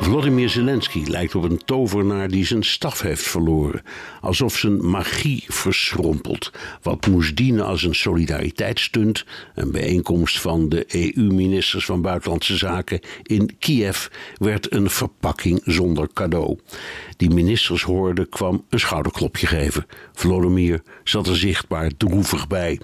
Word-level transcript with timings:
Vladimir 0.00 0.48
Zelensky 0.48 1.02
lijkt 1.06 1.34
op 1.34 1.42
een 1.42 1.60
tovenaar 1.64 2.28
die 2.28 2.46
zijn 2.46 2.64
staf 2.64 3.00
heeft 3.00 3.22
verloren. 3.22 3.82
Alsof 4.20 4.56
zijn 4.56 4.90
magie 4.90 5.44
verschrompelt. 5.48 6.52
Wat 6.82 7.06
moest 7.06 7.36
dienen 7.36 7.66
als 7.66 7.82
een 7.82 7.94
solidariteitsstunt, 7.94 9.24
een 9.54 9.70
bijeenkomst 9.70 10.40
van 10.40 10.68
de 10.68 10.84
EU-ministers 10.88 11.84
van 11.84 12.02
Buitenlandse 12.02 12.56
Zaken 12.56 13.00
in 13.22 13.56
Kiev, 13.58 14.06
werd 14.36 14.72
een 14.72 14.90
verpakking 14.90 15.60
zonder 15.64 16.08
cadeau. 16.12 16.58
Die 17.16 17.30
ministers 17.30 17.82
hoorden 17.82 18.28
kwam 18.28 18.64
een 18.68 18.80
schouderklopje 18.80 19.46
geven. 19.46 19.86
Vladimir 20.12 20.82
zat 21.04 21.26
er 21.26 21.36
zichtbaar 21.36 21.90
droevig 21.96 22.46
bij. 22.46 22.80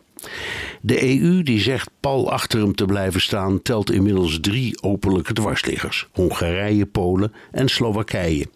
De 0.80 1.20
EU, 1.20 1.42
die 1.42 1.60
zegt 1.60 1.90
pal 2.00 2.30
achter 2.30 2.60
hem 2.60 2.74
te 2.74 2.84
blijven 2.84 3.20
staan, 3.20 3.62
telt 3.62 3.90
inmiddels 3.90 4.38
drie 4.40 4.82
openlijke 4.82 5.32
dwarsliggers: 5.32 6.08
Hongarije, 6.12 6.86
Polen 6.86 7.32
en 7.50 7.68
Slowakije. 7.68 8.46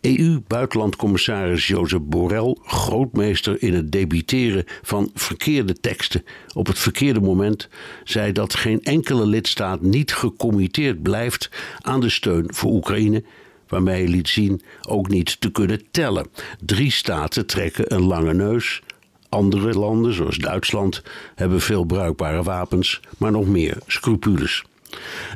EU-buitenlandcommissaris 0.00 1.66
Jozef 1.66 2.00
Borrell, 2.02 2.56
grootmeester 2.62 3.62
in 3.62 3.74
het 3.74 3.92
debiteren 3.92 4.64
van 4.82 5.10
verkeerde 5.14 5.80
teksten 5.80 6.24
op 6.54 6.66
het 6.66 6.78
verkeerde 6.78 7.20
moment, 7.20 7.68
zei 8.04 8.32
dat 8.32 8.54
geen 8.54 8.82
enkele 8.82 9.26
lidstaat 9.26 9.80
niet 9.80 10.12
gecommitteerd 10.12 11.02
blijft 11.02 11.50
aan 11.80 12.00
de 12.00 12.10
steun 12.10 12.54
voor 12.54 12.70
Oekraïne 12.70 13.24
waarmee 13.68 14.02
hij 14.02 14.08
liet 14.12 14.28
zien 14.28 14.62
ook 14.88 15.08
niet 15.08 15.40
te 15.40 15.50
kunnen 15.50 15.82
tellen. 15.90 16.26
Drie 16.64 16.92
staten 16.92 17.46
trekken 17.46 17.94
een 17.94 18.02
lange 18.02 18.34
neus. 18.34 18.82
Andere 19.28 19.78
landen, 19.78 20.12
zoals 20.12 20.36
Duitsland, 20.36 21.02
hebben 21.34 21.60
veel 21.60 21.84
bruikbare 21.84 22.42
wapens, 22.42 23.00
maar 23.18 23.30
nog 23.30 23.46
meer 23.46 23.76
scrupules. 23.86 24.64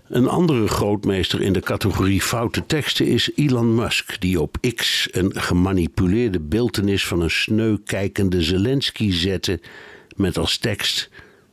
Een 0.08 0.28
andere 0.28 0.68
grootmeester 0.68 1.42
in 1.42 1.52
de 1.52 1.60
categorie 1.60 2.20
foute 2.20 2.66
teksten 2.66 3.06
is 3.06 3.30
Elon 3.34 3.74
Musk, 3.74 4.20
die 4.20 4.40
op 4.40 4.56
X 4.74 5.08
een 5.10 5.32
gemanipuleerde 5.34 6.40
beeltenis 6.40 7.06
van 7.06 7.20
een 7.20 7.30
sneu 7.30 7.76
kijkende 7.84 8.42
Zelensky 8.42 9.12
zette 9.12 9.60
met 10.16 10.38
als 10.38 10.58
tekst: 10.58 11.10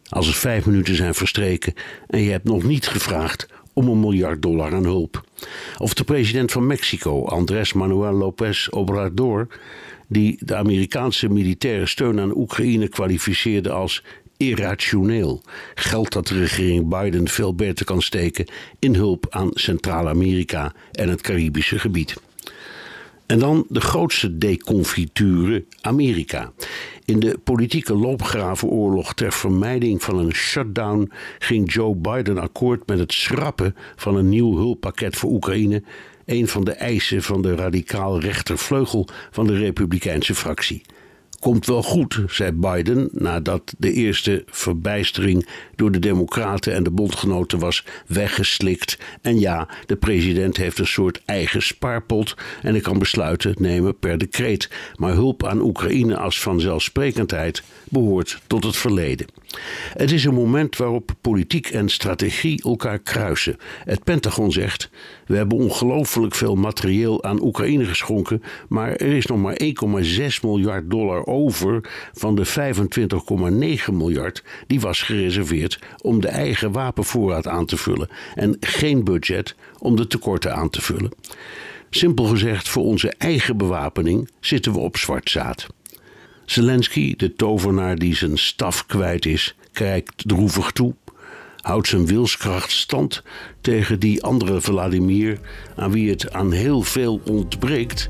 Als 0.10 0.28
er 0.28 0.34
vijf 0.34 0.66
minuten 0.66 0.96
zijn 0.96 1.14
verstreken 1.14 1.74
en 2.08 2.20
je 2.20 2.32
hebt 2.32 2.46
nog 2.46 2.64
niet 2.64 2.88
gevraagd 2.88 3.48
om 3.74 3.88
een 3.88 4.00
miljard 4.00 4.42
dollar 4.42 4.74
aan 4.74 4.84
hulp. 4.84 5.24
Of 5.78 5.94
de 5.94 6.04
president 6.04 6.52
van 6.52 6.68
Mexico, 6.68 7.26
Andrés 7.26 7.74
Manuel 7.74 8.14
López 8.14 8.68
Obrador, 8.68 9.48
die 10.10 10.38
de 10.40 10.56
Amerikaanse 10.56 11.30
militaire 11.30 11.86
steun 11.86 12.20
aan 12.20 12.38
Oekraïne 12.38 12.88
kwalificeerde 12.88 13.72
als 13.72 14.04
irrationeel. 14.38 15.42
Geld 15.76 16.14
dat 16.14 16.28
de 16.28 16.40
regering 16.40 16.88
Biden 16.88 17.28
veel 17.28 17.56
beter 17.56 17.86
kan 17.86 18.02
steken 18.02 18.46
in 18.80 18.96
hulp 18.96 19.26
aan 19.30 19.50
Centraal-Amerika 19.54 20.74
en 20.92 21.10
het 21.10 21.22
Caribische 21.22 21.80
gebied. 21.80 22.16
En 23.26 23.40
dan 23.40 23.66
de 23.68 23.82
grootste 23.82 24.38
deconfiture, 24.38 25.66
Amerika. 25.82 26.52
In 27.06 27.20
de 27.20 27.40
politieke 27.44 27.96
loopgravenoorlog 27.96 29.14
ter 29.14 29.34
vermijding 29.34 30.04
van 30.04 30.18
een 30.18 30.34
shutdown 30.34 31.12
ging 31.40 31.74
Joe 31.74 31.96
Biden 31.96 32.38
akkoord 32.38 32.88
met 32.88 33.00
het 33.00 33.14
schrappen 33.14 33.76
van 33.96 34.16
een 34.16 34.30
nieuw 34.30 34.56
hulppakket 34.56 35.16
voor 35.16 35.30
Oekraïne, 35.30 35.84
een 36.30 36.48
van 36.48 36.64
de 36.64 36.72
eisen 36.72 37.24
van 37.24 37.42
de 37.42 37.56
radicaal 37.56 38.20
rechtervleugel 38.20 39.08
van 39.32 39.48
de 39.48 39.58
Republikeinse 39.58 40.36
fractie. 40.36 40.82
Komt 41.40 41.66
wel 41.66 41.84
goed, 41.84 42.22
zei 42.28 42.52
Biden 42.52 43.10
nadat 43.12 43.74
de 43.78 43.94
eerste 43.94 44.44
verbijstering 44.48 45.48
door 45.76 45.92
de 45.92 46.00
Democraten 46.00 46.74
en 46.74 46.84
de 46.84 46.92
bondgenoten 46.92 47.60
was 47.60 47.86
weggeslikt. 48.08 48.98
En 49.22 49.40
ja, 49.40 49.68
de 49.86 49.96
president 49.96 50.58
heeft 50.58 50.80
een 50.80 50.88
soort 50.88 51.22
eigen 51.26 51.62
spaarpot 51.62 52.36
en 52.62 52.72
hij 52.72 52.82
kan 52.82 53.00
besluiten 53.00 53.56
nemen 53.58 54.00
per 54.00 54.18
decreet. 54.18 54.70
Maar 54.96 55.14
hulp 55.14 55.46
aan 55.46 55.62
Oekraïne 55.62 56.18
als 56.18 56.42
vanzelfsprekendheid 56.42 57.64
behoort 57.84 58.42
tot 58.48 58.64
het 58.64 58.76
verleden. 58.78 59.28
Het 59.94 60.12
is 60.12 60.26
een 60.26 60.34
moment 60.34 60.78
waarop 60.78 61.12
politiek 61.22 61.68
en 61.68 61.90
strategie 61.90 62.64
elkaar 62.64 63.00
kruisen. 63.00 63.58
Het 63.84 64.04
Pentagon 64.04 64.52
zegt: 64.52 64.90
We 65.26 65.36
hebben 65.36 65.58
ongelooflijk 65.58 66.36
veel 66.36 66.56
materieel 66.56 67.24
aan 67.24 67.44
Oekraïne 67.44 67.86
geschonken, 67.86 68.44
maar 68.68 68.92
er 68.92 69.12
is 69.12 69.26
nog 69.26 69.38
maar 69.38 69.60
1,6 69.64 69.70
miljard 70.42 70.90
dollar 70.90 71.24
over 71.30 71.90
van 72.14 72.36
de 72.36 72.46
25,9 72.46 73.94
miljard 73.94 74.44
die 74.68 74.80
was 74.80 75.02
gereserveerd 75.02 75.80
om 76.02 76.22
de 76.22 76.28
eigen 76.28 76.72
wapenvoorraad 76.72 77.48
aan 77.48 77.66
te 77.66 77.78
vullen 77.78 78.10
en 78.36 78.58
geen 78.60 79.04
budget 79.04 79.56
om 79.80 79.96
de 79.96 80.08
tekorten 80.08 80.56
aan 80.56 80.70
te 80.70 80.82
vullen. 80.82 81.12
Simpel 81.90 82.26
gezegd, 82.26 82.70
voor 82.70 82.84
onze 82.84 83.14
eigen 83.18 83.58
bewapening 83.58 84.30
zitten 84.40 84.74
we 84.74 84.80
op 84.80 84.98
zwart 84.98 85.30
zaad. 85.30 85.68
Zelensky, 86.46 87.14
de 87.16 87.36
tovenaar 87.36 87.96
die 87.96 88.16
zijn 88.16 88.38
staf 88.38 88.86
kwijt 88.86 89.26
is, 89.26 89.56
kijkt 89.72 90.28
droevig 90.28 90.72
toe, 90.72 90.94
houdt 91.62 91.88
zijn 91.88 92.06
wilskracht 92.06 92.72
stand 92.72 93.24
tegen 93.62 94.00
die 94.00 94.24
andere 94.24 94.62
Vladimir, 94.62 95.40
aan 95.76 95.92
wie 95.92 96.10
het 96.10 96.34
aan 96.34 96.52
heel 96.52 96.82
veel 96.82 97.22
ontbreekt, 97.26 98.10